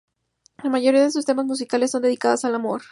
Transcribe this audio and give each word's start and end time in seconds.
La 0.63 0.71
mayoría 0.71 1.03
de 1.03 1.11
sus 1.11 1.25
temas 1.27 1.45
musicales 1.45 1.91
son 1.91 2.01
dedicadas 2.01 2.43
al 2.43 2.55
amor. 2.55 2.79